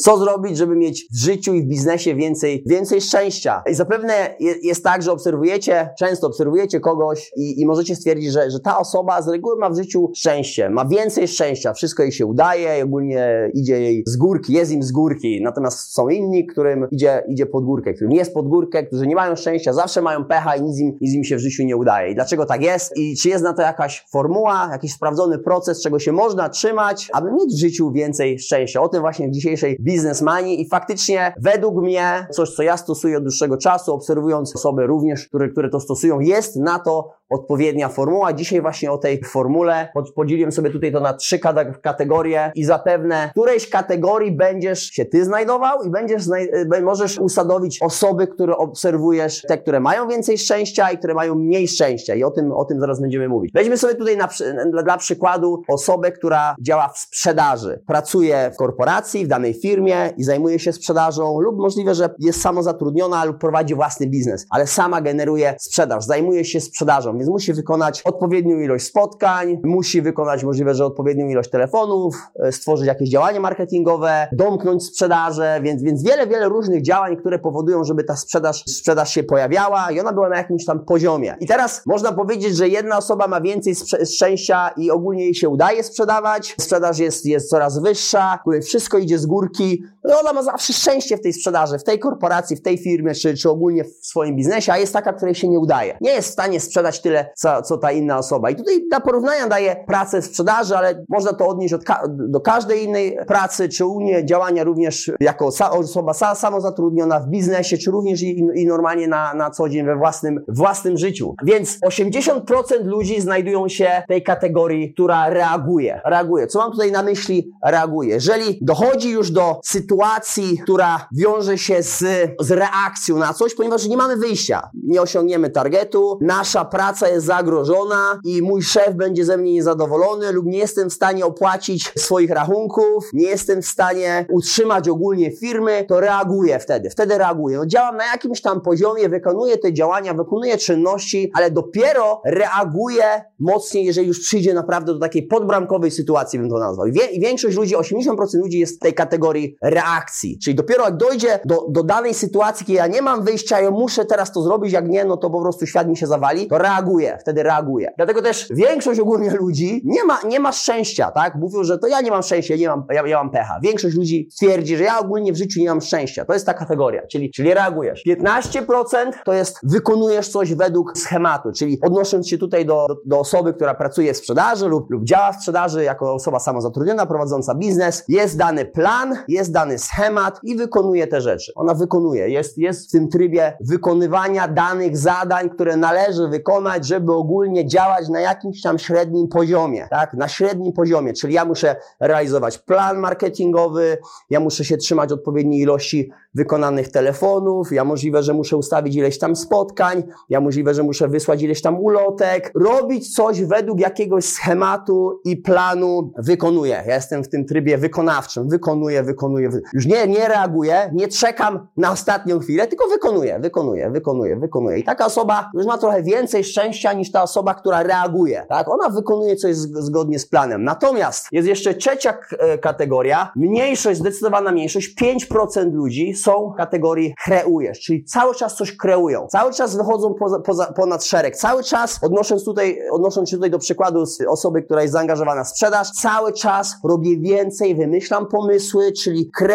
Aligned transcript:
co 0.00 0.18
zrobić, 0.18 0.56
żeby 0.56 0.76
mieć 0.76 1.06
w 1.12 1.18
życiu 1.18 1.54
i 1.54 1.62
w 1.62 1.66
biznesie 1.66 2.14
więcej, 2.14 2.64
więcej 2.66 3.00
szczęścia. 3.00 3.62
I 3.70 3.74
zapewne 3.74 4.34
jest 4.62 4.84
tak, 4.84 5.02
że 5.02 5.12
obserwujecie, 5.12 5.90
często 5.98 6.26
obserwujecie 6.26 6.80
kogoś 6.80 7.32
i, 7.36 7.60
i 7.60 7.66
możecie 7.66 7.96
stwierdzić, 7.96 8.32
że, 8.32 8.50
że 8.50 8.60
ta 8.60 8.78
osoba 8.78 9.22
z 9.22 9.28
reguły 9.28 9.56
ma 9.56 9.70
w 9.70 9.76
życiu 9.76 10.10
szczęście, 10.16 10.70
ma 10.70 10.84
więcej 10.84 11.28
szczęścia, 11.28 11.72
wszystko 11.72 12.02
jej 12.02 12.12
się 12.12 12.26
udaje, 12.26 12.84
ogólnie 12.84 13.50
idzie 13.54 13.80
jej 13.80 14.02
z 14.06 14.16
górki, 14.16 14.52
jest 14.52 14.72
im 14.72 14.82
z 14.82 14.92
górki. 14.92 15.40
Natomiast 15.42 15.94
są 15.94 16.08
inni, 16.08 16.46
którym 16.46 16.86
idzie, 16.90 17.22
idzie 17.28 17.46
pod 17.46 17.64
górkę, 17.64 17.94
którym 17.94 18.12
jest 18.12 18.34
pod 18.34 18.48
górkę, 18.48 18.82
którzy 18.82 19.06
nie 19.06 19.14
mają 19.14 19.36
szczęścia, 19.36 19.72
zawsze 19.72 20.02
mają 20.02 20.24
pecha 20.24 20.56
i 20.56 20.62
nic 20.62 20.78
im, 20.78 20.98
nic 21.00 21.14
im 21.14 21.24
się 21.24 21.36
w 21.36 21.40
życiu 21.40 21.64
nie 21.64 21.76
udaje. 21.76 22.12
I 22.12 22.14
dlaczego 22.14 22.46
tak 22.46 22.62
jest? 22.62 22.96
I 22.96 23.16
czy 23.16 23.28
jest 23.28 23.44
na 23.44 23.52
to 23.52 23.62
jakaś 23.62 24.06
formuła, 24.12 24.68
jakiś 24.72 24.92
sprawdzony 24.92 25.38
proces, 25.38 25.82
czego 25.82 25.98
się 25.98 26.12
można 26.12 26.48
trzymać, 26.48 27.08
aby 27.12 27.32
mieć 27.32 27.54
w 27.54 27.58
życiu 27.58 27.92
więcej 27.92 28.38
szczęścia? 28.38 28.82
O 28.82 28.88
tym 28.88 29.00
właśnie 29.00 29.28
w 29.28 29.30
dzisiejszej 29.30 29.76
biznesmanii 29.92 30.60
i 30.60 30.68
faktycznie 30.68 31.34
według 31.40 31.82
mnie 31.82 32.26
coś, 32.30 32.50
co 32.50 32.62
ja 32.62 32.76
stosuję 32.76 33.16
od 33.16 33.22
dłuższego 33.22 33.56
czasu, 33.56 33.94
obserwując 33.94 34.56
osoby 34.56 34.86
również, 34.86 35.28
które, 35.28 35.48
które 35.48 35.68
to 35.68 35.80
stosują, 35.80 36.20
jest 36.20 36.56
na 36.56 36.78
to 36.78 37.19
odpowiednia 37.30 37.88
formuła. 37.88 38.32
Dzisiaj 38.32 38.60
właśnie 38.60 38.92
o 38.92 38.98
tej 38.98 39.24
formule 39.24 39.88
podzieliłem 40.14 40.52
sobie 40.52 40.70
tutaj 40.70 40.92
to 40.92 41.00
na 41.00 41.14
trzy 41.14 41.38
kategorie 41.82 42.52
i 42.54 42.64
zapewne 42.64 43.28
w 43.28 43.30
którejś 43.30 43.70
kategorii 43.70 44.32
będziesz 44.32 44.82
się 44.82 45.04
ty 45.04 45.24
znajdował 45.24 45.82
i 45.82 45.90
będziesz 45.90 46.22
znaj 46.22 46.50
możesz 46.82 47.18
usadowić 47.18 47.82
osoby, 47.82 48.26
które 48.26 48.56
obserwujesz, 48.56 49.42
te, 49.48 49.58
które 49.58 49.80
mają 49.80 50.08
więcej 50.08 50.38
szczęścia 50.38 50.90
i 50.90 50.98
które 50.98 51.14
mają 51.14 51.34
mniej 51.34 51.68
szczęścia 51.68 52.14
i 52.14 52.24
o 52.24 52.30
tym, 52.30 52.52
o 52.52 52.64
tym 52.64 52.80
zaraz 52.80 53.00
będziemy 53.00 53.28
mówić. 53.28 53.52
Weźmy 53.54 53.78
sobie 53.78 53.94
tutaj 53.94 54.16
na, 54.16 54.28
dla, 54.70 54.82
dla 54.82 54.96
przykładu 54.96 55.62
osobę, 55.68 56.12
która 56.12 56.54
działa 56.60 56.88
w 56.88 56.98
sprzedaży. 56.98 57.82
Pracuje 57.86 58.50
w 58.54 58.56
korporacji, 58.56 59.24
w 59.24 59.28
danej 59.28 59.54
firmie 59.54 60.12
i 60.16 60.24
zajmuje 60.24 60.58
się 60.58 60.72
sprzedażą 60.72 61.40
lub 61.40 61.56
możliwe, 61.56 61.94
że 61.94 62.14
jest 62.18 62.40
samozatrudniona 62.40 63.24
lub 63.24 63.38
prowadzi 63.38 63.74
własny 63.74 64.06
biznes, 64.06 64.46
ale 64.50 64.66
sama 64.66 65.00
generuje 65.00 65.54
sprzedaż, 65.58 66.04
zajmuje 66.04 66.44
się 66.44 66.60
sprzedażą 66.60 67.19
więc 67.20 67.30
musi 67.30 67.52
wykonać 67.52 68.02
odpowiednią 68.02 68.58
ilość 68.58 68.86
spotkań, 68.86 69.60
musi 69.64 70.02
wykonać 70.02 70.44
możliwe, 70.44 70.74
że 70.74 70.86
odpowiednią 70.86 71.28
ilość 71.28 71.50
telefonów, 71.50 72.14
e, 72.42 72.52
stworzyć 72.52 72.86
jakieś 72.86 73.08
działania 73.08 73.40
marketingowe, 73.40 74.28
domknąć 74.32 74.84
sprzedaże, 74.84 75.60
więc, 75.62 75.82
więc 75.82 76.02
wiele, 76.02 76.26
wiele 76.26 76.48
różnych 76.48 76.82
działań, 76.82 77.16
które 77.16 77.38
powodują, 77.38 77.84
żeby 77.84 78.04
ta 78.04 78.16
sprzedaż, 78.16 78.64
sprzedaż 78.64 79.14
się 79.14 79.22
pojawiała 79.22 79.90
i 79.90 80.00
ona 80.00 80.12
była 80.12 80.28
na 80.28 80.36
jakimś 80.36 80.64
tam 80.64 80.84
poziomie. 80.84 81.36
I 81.40 81.46
teraz 81.46 81.82
można 81.86 82.12
powiedzieć, 82.12 82.56
że 82.56 82.68
jedna 82.68 82.98
osoba 82.98 83.28
ma 83.28 83.40
więcej 83.40 83.74
szczęścia 84.14 84.70
i 84.76 84.90
ogólnie 84.90 85.24
jej 85.24 85.34
się 85.34 85.48
udaje 85.48 85.82
sprzedawać, 85.84 86.54
sprzedaż 86.60 86.98
jest, 86.98 87.26
jest 87.26 87.50
coraz 87.50 87.78
wyższa, 87.78 88.38
wszystko 88.62 88.98
idzie 88.98 89.18
z 89.18 89.26
górki, 89.26 89.82
no 90.04 90.20
ona 90.20 90.32
ma 90.32 90.42
zawsze 90.42 90.72
szczęście 90.72 91.16
w 91.16 91.20
tej 91.20 91.32
sprzedaży, 91.32 91.78
w 91.78 91.84
tej 91.84 91.98
korporacji, 91.98 92.56
w 92.56 92.62
tej 92.62 92.78
firmie, 92.78 93.14
czy, 93.14 93.34
czy 93.34 93.50
ogólnie 93.50 93.84
w 93.84 94.06
swoim 94.06 94.36
biznesie, 94.36 94.72
a 94.72 94.78
jest 94.78 94.92
taka, 94.92 95.12
której 95.12 95.34
się 95.34 95.48
nie 95.48 95.58
udaje. 95.58 95.98
Nie 96.00 96.10
jest 96.10 96.28
w 96.28 96.32
stanie 96.32 96.60
sprzedać 96.60 97.02
tyle, 97.02 97.32
co, 97.36 97.62
co 97.62 97.78
ta 97.78 97.92
inna 97.92 98.18
osoba. 98.18 98.50
I 98.50 98.56
tutaj 98.56 98.88
dla 98.88 99.00
porównania 99.00 99.48
daję 99.48 99.84
pracę 99.86 100.22
sprzedaży, 100.22 100.76
ale 100.76 101.04
można 101.08 101.32
to 101.32 101.48
odnieść 101.48 101.74
ka 101.84 102.02
do 102.08 102.40
każdej 102.40 102.84
innej 102.84 103.18
pracy, 103.26 103.68
czy 103.68 103.86
u 103.86 104.00
mnie 104.00 104.26
działania 104.26 104.64
również 104.64 105.10
jako 105.20 105.50
osoba 105.70 106.14
samozatrudniona 106.34 107.20
w 107.20 107.28
biznesie, 107.28 107.78
czy 107.78 107.90
również 107.90 108.22
i, 108.22 108.46
i 108.54 108.66
normalnie 108.66 109.08
na, 109.08 109.34
na 109.34 109.50
co 109.50 109.68
dzień 109.68 109.86
we 109.86 109.96
własnym, 109.96 110.44
własnym 110.48 110.98
życiu. 110.98 111.34
Więc 111.44 111.78
80% 111.80 112.84
ludzi 112.84 113.20
znajdują 113.20 113.68
się 113.68 114.02
w 114.04 114.08
tej 114.08 114.22
kategorii, 114.22 114.92
która 114.92 115.30
reaguje. 115.30 116.00
Reaguje. 116.04 116.46
Co 116.46 116.58
mam 116.58 116.72
tutaj 116.72 116.92
na 116.92 117.02
myśli? 117.02 117.50
Reaguje. 117.64 118.14
Jeżeli 118.14 118.58
dochodzi 118.62 119.10
już 119.10 119.30
do 119.30 119.60
sytuacji, 119.64 119.90
sytuacji, 120.00 120.58
która 120.58 121.08
wiąże 121.12 121.58
się 121.58 121.82
z, 121.82 121.98
z 122.40 122.50
reakcją 122.50 123.16
na 123.16 123.34
coś, 123.34 123.54
ponieważ 123.54 123.86
nie 123.86 123.96
mamy 123.96 124.16
wyjścia. 124.16 124.70
Nie 124.84 125.02
osiągniemy 125.02 125.50
targetu, 125.50 126.18
nasza 126.20 126.64
praca 126.64 127.08
jest 127.08 127.26
zagrożona 127.26 128.20
i 128.24 128.42
mój 128.42 128.62
szef 128.62 128.94
będzie 128.94 129.24
ze 129.24 129.36
mnie 129.36 129.52
niezadowolony 129.52 130.32
lub 130.32 130.46
nie 130.46 130.58
jestem 130.58 130.90
w 130.90 130.92
stanie 130.92 131.26
opłacić 131.26 131.92
swoich 131.96 132.30
rachunków, 132.30 133.10
nie 133.12 133.26
jestem 133.26 133.62
w 133.62 133.66
stanie 133.66 134.26
utrzymać 134.30 134.88
ogólnie 134.88 135.36
firmy, 135.36 135.84
to 135.88 136.00
reaguję 136.00 136.58
wtedy. 136.58 136.90
Wtedy 136.90 137.18
reaguję. 137.18 137.56
No, 137.56 137.66
działam 137.66 137.96
na 137.96 138.06
jakimś 138.06 138.40
tam 138.40 138.60
poziomie, 138.60 139.08
wykonuję 139.08 139.58
te 139.58 139.72
działania, 139.72 140.14
wykonuję 140.14 140.58
czynności, 140.58 141.30
ale 141.34 141.50
dopiero 141.50 142.22
reaguję 142.24 143.24
mocniej, 143.38 143.84
jeżeli 143.84 144.08
już 144.08 144.20
przyjdzie 144.20 144.54
naprawdę 144.54 144.92
do 144.92 144.98
takiej 144.98 145.22
podbramkowej 145.22 145.90
sytuacji, 145.90 146.38
bym 146.38 146.50
to 146.50 146.58
nazwał. 146.58 146.86
I, 146.86 146.92
wie, 146.92 147.06
i 147.06 147.20
większość 147.20 147.56
ludzi, 147.56 147.76
80% 147.76 148.38
ludzi 148.38 148.58
jest 148.58 148.76
w 148.76 148.78
tej 148.78 148.94
kategorii 148.94 149.56
reakcji 149.62 149.79
reakcji. 149.80 150.38
Czyli 150.38 150.54
dopiero 150.54 150.84
jak 150.84 150.96
dojdzie 150.96 151.40
do, 151.44 151.66
do 151.68 151.82
danej 151.82 152.14
sytuacji, 152.14 152.66
kiedy 152.66 152.76
ja 152.76 152.86
nie 152.86 153.02
mam 153.02 153.24
wyjścia, 153.24 153.60
ja 153.60 153.70
muszę 153.70 154.04
teraz 154.04 154.32
to 154.32 154.42
zrobić, 154.42 154.72
jak 154.72 154.88
nie, 154.88 155.04
no 155.04 155.16
to 155.16 155.30
po 155.30 155.40
prostu 155.40 155.66
świat 155.66 155.88
mi 155.88 155.96
się 155.96 156.06
zawali, 156.06 156.46
to 156.46 156.58
reaguję, 156.58 157.18
wtedy 157.20 157.42
reaguję. 157.42 157.92
Dlatego 157.96 158.22
też 158.22 158.48
większość 158.50 159.00
ogólnie 159.00 159.30
ludzi 159.40 159.82
nie 159.84 160.04
ma, 160.04 160.18
nie 160.28 160.40
ma 160.40 160.52
szczęścia, 160.52 161.10
tak? 161.10 161.34
Mówią, 161.34 161.64
że 161.64 161.78
to 161.78 161.86
ja 161.86 162.00
nie 162.00 162.10
mam 162.10 162.22
szczęścia, 162.22 162.56
nie 162.56 162.68
mam, 162.68 162.84
ja, 162.90 163.06
ja 163.06 163.16
mam 163.16 163.30
pecha. 163.30 163.60
Większość 163.62 163.96
ludzi 163.96 164.28
twierdzi, 164.38 164.76
że 164.76 164.84
ja 164.84 164.98
ogólnie 164.98 165.32
w 165.32 165.36
życiu 165.36 165.60
nie 165.60 165.68
mam 165.68 165.80
szczęścia. 165.80 166.24
To 166.24 166.32
jest 166.32 166.46
ta 166.46 166.54
kategoria, 166.54 167.06
czyli, 167.06 167.30
czyli 167.30 167.54
reagujesz. 167.54 168.02
15% 168.06 169.12
to 169.24 169.32
jest 169.32 169.58
wykonujesz 169.62 170.28
coś 170.28 170.54
według 170.54 170.98
schematu, 170.98 171.52
czyli 171.52 171.78
odnosząc 171.82 172.28
się 172.28 172.38
tutaj 172.38 172.66
do, 172.66 172.86
do, 172.88 172.96
do 173.04 173.18
osoby, 173.18 173.54
która 173.54 173.74
pracuje 173.74 174.14
w 174.14 174.16
sprzedaży 174.16 174.68
lub, 174.68 174.90
lub 174.90 175.04
działa 175.04 175.32
w 175.32 175.36
sprzedaży 175.36 175.84
jako 175.84 176.14
osoba 176.14 176.38
samozatrudniona, 176.38 177.06
prowadząca 177.06 177.54
biznes, 177.54 178.04
jest 178.08 178.38
dany 178.38 178.64
plan, 178.64 179.16
jest 179.28 179.52
dany 179.52 179.69
schemat 179.78 180.40
i 180.42 180.56
wykonuje 180.56 181.06
te 181.06 181.20
rzeczy. 181.20 181.52
Ona 181.54 181.74
wykonuje, 181.74 182.28
jest, 182.28 182.58
jest 182.58 182.88
w 182.88 182.90
tym 182.92 183.08
trybie 183.08 183.56
wykonywania 183.60 184.48
danych 184.48 184.96
zadań, 184.96 185.50
które 185.50 185.76
należy 185.76 186.28
wykonać, 186.28 186.86
żeby 186.86 187.12
ogólnie 187.12 187.66
działać 187.66 188.08
na 188.08 188.20
jakimś 188.20 188.62
tam 188.62 188.78
średnim 188.78 189.28
poziomie, 189.28 189.86
tak? 189.90 190.14
Na 190.14 190.28
średnim 190.28 190.72
poziomie, 190.72 191.12
czyli 191.12 191.34
ja 191.34 191.44
muszę 191.44 191.76
realizować 192.00 192.58
plan 192.58 192.98
marketingowy, 192.98 193.98
ja 194.30 194.40
muszę 194.40 194.64
się 194.64 194.76
trzymać 194.76 195.12
odpowiedniej 195.12 195.60
ilości 195.60 196.10
wykonanych 196.34 196.88
telefonów, 196.88 197.72
ja 197.72 197.84
możliwe, 197.84 198.22
że 198.22 198.34
muszę 198.34 198.56
ustawić 198.56 198.96
ileś 198.96 199.18
tam 199.18 199.36
spotkań, 199.36 200.02
ja 200.28 200.40
możliwe, 200.40 200.74
że 200.74 200.82
muszę 200.82 201.08
wysłać 201.08 201.42
ileś 201.42 201.62
tam 201.62 201.80
ulotek, 201.80 202.52
robić 202.54 203.14
coś 203.14 203.44
według 203.44 203.80
jakiegoś 203.80 204.24
schematu 204.24 205.20
i 205.24 205.36
planu 205.36 206.12
wykonuję. 206.18 206.82
Ja 206.86 206.94
jestem 206.94 207.24
w 207.24 207.28
tym 207.28 207.44
trybie 207.44 207.78
wykonawczym, 207.78 208.48
wykonuję, 208.48 209.02
wykonuję, 209.02 209.50
już 209.72 209.86
nie, 209.86 210.06
nie 210.06 210.28
reaguję, 210.28 210.90
nie 210.94 211.08
czekam 211.08 211.66
na 211.76 211.90
ostatnią 211.90 212.38
chwilę, 212.38 212.66
tylko 212.66 212.88
wykonuję, 212.88 213.38
wykonuję, 213.40 213.90
wykonuję, 213.90 214.36
wykonuję. 214.36 214.78
I 214.78 214.84
taka 214.84 215.06
osoba 215.06 215.50
już 215.54 215.66
ma 215.66 215.78
trochę 215.78 216.02
więcej 216.02 216.44
szczęścia 216.44 216.92
niż 216.92 217.12
ta 217.12 217.22
osoba, 217.22 217.54
która 217.54 217.82
reaguje, 217.82 218.46
tak? 218.48 218.68
Ona 218.68 218.88
wykonuje 218.88 219.36
coś 219.36 219.56
zgodnie 219.56 220.18
z 220.18 220.28
planem. 220.28 220.64
Natomiast 220.64 221.26
jest 221.32 221.48
jeszcze 221.48 221.74
trzecia 221.74 222.18
e, 222.38 222.58
kategoria, 222.58 223.32
mniejszość, 223.36 224.00
zdecydowana 224.00 224.52
mniejszość, 224.52 224.94
5% 225.02 225.72
ludzi 225.72 226.14
są 226.14 226.52
w 226.54 226.56
kategorii 226.56 227.14
kreujesz, 227.24 227.80
czyli 227.80 228.04
cały 228.04 228.34
czas 228.34 228.54
coś 228.54 228.76
kreują, 228.76 229.26
cały 229.30 229.52
czas 229.52 229.76
wychodzą 229.76 230.14
poza, 230.14 230.40
poza, 230.40 230.72
ponad 230.72 231.04
szereg, 231.04 231.36
cały 231.36 231.62
czas 231.62 231.98
odnosząc 232.02 232.44
tutaj, 232.44 232.78
odnosząc 232.90 233.30
się 233.30 233.36
tutaj 233.36 233.50
do 233.50 233.58
przykładu 233.58 234.06
z 234.06 234.20
osoby, 234.28 234.62
która 234.62 234.82
jest 234.82 234.92
zaangażowana 234.92 235.44
w 235.44 235.48
sprzedaż, 235.48 235.90
cały 235.90 236.32
czas 236.32 236.74
robię 236.84 237.18
więcej, 237.18 237.74
wymyślam 237.74 238.26
pomysły, 238.26 238.92
czyli 238.92 239.30
kreuję 239.30 239.49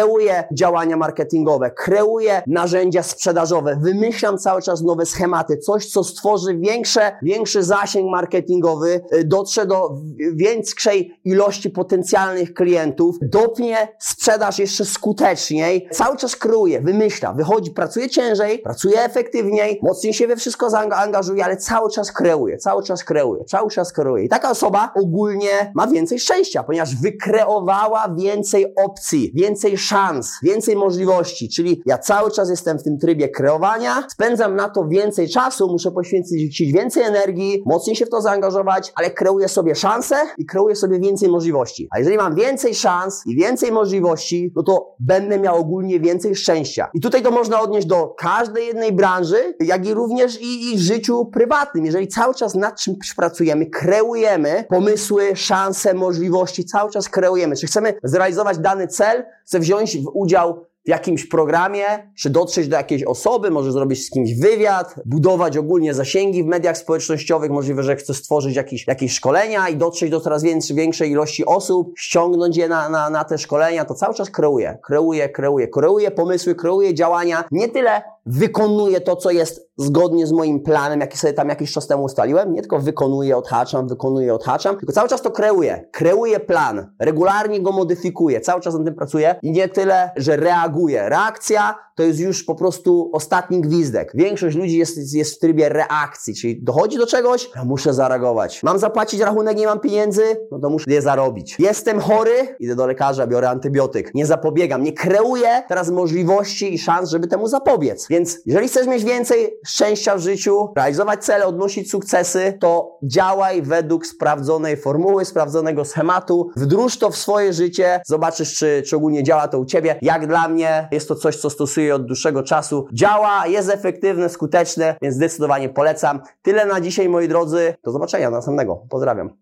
działania 0.52 0.96
marketingowe, 0.96 1.70
kreuję 1.70 2.42
narzędzia 2.46 3.02
sprzedażowe, 3.02 3.76
wymyślam 3.80 4.38
cały 4.38 4.62
czas 4.62 4.82
nowe 4.82 5.06
schematy, 5.06 5.56
coś, 5.56 5.86
co 5.86 6.04
stworzy 6.04 6.58
większe, 6.58 7.12
większy 7.22 7.62
zasięg 7.62 8.10
marketingowy, 8.10 9.00
y, 9.14 9.24
dotrze 9.24 9.66
do 9.66 9.90
większej 10.34 11.20
ilości 11.24 11.70
potencjalnych 11.70 12.54
klientów, 12.54 13.16
dopnie 13.22 13.88
sprzedaż 13.98 14.58
jeszcze 14.58 14.84
skuteczniej, 14.84 15.88
cały 15.92 16.16
czas 16.16 16.36
kreuję 16.36 16.56
kreuje, 16.56 16.80
wymyśla, 16.80 17.32
wychodzi, 17.32 17.70
pracuje 17.70 18.10
ciężej, 18.10 18.58
pracuje 18.58 19.04
efektywniej, 19.04 19.80
mocniej 19.82 20.14
się 20.14 20.26
we 20.26 20.36
wszystko 20.36 20.70
zaangażuje, 20.70 21.44
ale 21.44 21.56
cały 21.56 21.90
czas 21.90 22.12
kreuje, 22.12 22.58
cały 22.58 22.82
czas 22.82 23.04
kreuje, 23.04 23.44
cały 23.44 23.70
czas 23.70 23.92
kreuje. 23.92 24.24
I 24.24 24.28
taka 24.28 24.50
osoba 24.50 24.92
ogólnie 24.94 25.72
ma 25.74 25.86
więcej 25.86 26.18
szczęścia, 26.18 26.62
ponieważ 26.62 26.96
wykreowała 26.96 28.14
więcej 28.18 28.74
opcji, 28.76 29.32
więcej 29.34 29.78
szans, 29.86 30.32
więcej 30.42 30.76
możliwości, 30.76 31.48
czyli 31.48 31.82
ja 31.86 31.98
cały 31.98 32.30
czas 32.30 32.50
jestem 32.50 32.78
w 32.78 32.82
tym 32.82 32.98
trybie 32.98 33.28
kreowania, 33.28 34.06
spędzam 34.08 34.56
na 34.56 34.68
to 34.68 34.88
więcej 34.88 35.28
czasu, 35.28 35.68
muszę 35.68 35.90
poświęcić 35.90 36.72
więcej 36.72 37.02
energii, 37.02 37.62
mocniej 37.66 37.96
się 37.96 38.06
w 38.06 38.10
to 38.10 38.20
zaangażować, 38.20 38.92
ale 38.94 39.10
kreuję 39.10 39.48
sobie 39.48 39.74
szanse 39.74 40.16
i 40.38 40.46
kreuję 40.46 40.76
sobie 40.76 41.00
więcej 41.00 41.28
możliwości. 41.28 41.88
A 41.90 41.98
jeżeli 41.98 42.16
mam 42.16 42.34
więcej 42.34 42.74
szans 42.74 43.22
i 43.26 43.36
więcej 43.36 43.72
możliwości, 43.72 44.52
no 44.56 44.62
to 44.62 44.94
będę 45.00 45.38
miał 45.38 45.56
ogólnie 45.56 46.00
więcej 46.00 46.34
szczęścia. 46.34 46.90
I 46.94 47.00
tutaj 47.00 47.22
to 47.22 47.30
można 47.30 47.60
odnieść 47.60 47.86
do 47.86 48.14
każdej 48.18 48.66
jednej 48.66 48.92
branży, 48.92 49.54
jak 49.60 49.86
i 49.86 49.94
również 49.94 50.40
i, 50.40 50.72
i 50.72 50.76
w 50.76 50.80
życiu 50.80 51.26
prywatnym. 51.26 51.86
Jeżeli 51.86 52.08
cały 52.08 52.34
czas 52.34 52.54
nad 52.54 52.80
czymś 52.80 53.14
pracujemy, 53.14 53.66
kreujemy 53.66 54.64
pomysły, 54.68 55.36
szanse, 55.36 55.94
możliwości, 55.94 56.64
cały 56.64 56.90
czas 56.90 57.08
kreujemy. 57.08 57.56
Czy 57.56 57.66
chcemy 57.66 57.94
zrealizować 58.04 58.58
dany 58.58 58.88
cel, 58.88 59.24
chcę 59.46 59.60
wziąć 59.60 59.75
w 59.76 60.10
udział 60.14 60.66
w 60.86 60.88
jakimś 60.88 61.26
programie, 61.26 61.84
czy 62.16 62.30
dotrzeć 62.30 62.68
do 62.68 62.76
jakiejś 62.76 63.02
osoby, 63.02 63.50
może 63.50 63.72
zrobić 63.72 64.06
z 64.06 64.10
kimś 64.10 64.34
wywiad, 64.34 64.94
budować 65.04 65.56
ogólnie 65.56 65.94
zasięgi 65.94 66.42
w 66.42 66.46
mediach 66.46 66.78
społecznościowych, 66.78 67.50
możliwe, 67.50 67.82
że 67.82 67.96
chce 67.96 68.14
stworzyć 68.14 68.56
jakieś, 68.56 68.86
jakieś 68.86 69.12
szkolenia 69.12 69.68
i 69.68 69.76
dotrzeć 69.76 70.10
do 70.10 70.20
coraz 70.20 70.42
więcej, 70.42 70.76
większej 70.76 71.10
ilości 71.10 71.46
osób, 71.46 71.92
ściągnąć 71.98 72.56
je 72.56 72.68
na, 72.68 72.88
na, 72.88 73.10
na 73.10 73.24
te 73.24 73.38
szkolenia, 73.38 73.84
to 73.84 73.94
cały 73.94 74.14
czas 74.14 74.30
kreuje, 74.30 74.78
kreuje, 74.84 75.28
kreuje, 75.28 75.68
kreuje 75.68 76.10
pomysły, 76.10 76.54
kreuje 76.54 76.94
działania, 76.94 77.44
nie 77.50 77.68
tyle 77.68 78.02
wykonuje 78.26 79.00
to, 79.00 79.16
co 79.16 79.30
jest 79.30 79.66
zgodnie 79.78 80.26
z 80.26 80.32
moim 80.32 80.60
planem, 80.60 81.00
jaki 81.00 81.18
sobie 81.18 81.32
tam 81.32 81.48
jakiś 81.48 81.72
czas 81.72 81.86
temu 81.86 82.04
ustaliłem, 82.04 82.52
nie 82.52 82.60
tylko 82.60 82.78
wykonuję, 82.78 83.36
odhaczam, 83.36 83.88
wykonuję, 83.88 84.34
odhaczam, 84.34 84.76
tylko 84.78 84.92
cały 84.92 85.08
czas 85.08 85.22
to 85.22 85.30
kreuję, 85.30 85.88
kreuję 85.92 86.40
plan, 86.40 86.92
regularnie 87.00 87.60
go 87.60 87.72
modyfikuję, 87.72 88.40
cały 88.40 88.60
czas 88.60 88.74
nad 88.74 88.84
tym 88.84 88.94
pracuję 88.94 89.36
i 89.42 89.50
nie 89.50 89.68
tyle, 89.68 90.10
że 90.16 90.36
reaguję. 90.36 91.08
Reakcja 91.08 91.74
to 91.96 92.02
jest 92.02 92.20
już 92.20 92.44
po 92.44 92.54
prostu 92.54 93.10
ostatni 93.12 93.60
gwizdek. 93.60 94.12
Większość 94.14 94.56
ludzi 94.56 94.78
jest, 94.78 95.14
jest 95.14 95.34
w 95.34 95.38
trybie 95.38 95.68
reakcji, 95.68 96.34
czyli 96.34 96.62
dochodzi 96.62 96.98
do 96.98 97.06
czegoś, 97.06 97.50
ja 97.56 97.64
muszę 97.64 97.94
zareagować. 97.94 98.62
Mam 98.62 98.78
zapłacić 98.78 99.20
rachunek, 99.20 99.56
nie 99.56 99.66
mam 99.66 99.80
pieniędzy, 99.80 100.22
no 100.50 100.58
to 100.58 100.70
muszę 100.70 100.84
je 100.88 101.02
zarobić. 101.02 101.56
Jestem 101.58 102.00
chory, 102.00 102.56
idę 102.60 102.76
do 102.76 102.86
lekarza, 102.86 103.26
biorę 103.26 103.50
antybiotyk. 103.50 104.14
Nie 104.14 104.26
zapobiegam, 104.26 104.82
nie 104.82 104.92
kreuję 104.92 105.62
teraz 105.68 105.90
możliwości 105.90 106.74
i 106.74 106.78
szans, 106.78 107.10
żeby 107.10 107.26
temu 107.26 107.48
zapobiec. 107.48 108.10
Więc 108.16 108.38
jeżeli 108.46 108.68
chcesz 108.68 108.86
mieć 108.86 109.04
więcej 109.04 109.58
szczęścia 109.66 110.16
w 110.16 110.20
życiu, 110.20 110.72
realizować 110.76 111.24
cele, 111.24 111.46
odnosić 111.46 111.90
sukcesy, 111.90 112.58
to 112.60 112.98
działaj 113.02 113.62
według 113.62 114.06
sprawdzonej 114.06 114.76
formuły, 114.76 115.24
sprawdzonego 115.24 115.84
schematu, 115.84 116.50
wdróż 116.56 116.98
to 116.98 117.10
w 117.10 117.16
swoje 117.16 117.52
życie, 117.52 118.00
zobaczysz, 118.06 118.54
czy, 118.54 118.82
czy 118.86 118.96
ogólnie 118.96 119.22
działa 119.22 119.48
to 119.48 119.58
u 119.58 119.64
Ciebie. 119.64 119.98
Jak 120.02 120.26
dla 120.26 120.48
mnie 120.48 120.88
jest 120.92 121.08
to 121.08 121.14
coś, 121.14 121.36
co 121.36 121.50
stosuję 121.50 121.94
od 121.94 122.06
dłuższego 122.06 122.42
czasu. 122.42 122.86
Działa, 122.92 123.46
jest 123.46 123.70
efektywne, 123.70 124.28
skuteczne, 124.28 124.96
więc 125.02 125.14
zdecydowanie 125.14 125.68
polecam. 125.68 126.20
Tyle 126.42 126.66
na 126.66 126.80
dzisiaj, 126.80 127.08
moi 127.08 127.28
drodzy. 127.28 127.74
Do 127.84 127.92
zobaczenia 127.92 128.30
następnego. 128.30 128.82
Pozdrawiam. 128.90 129.36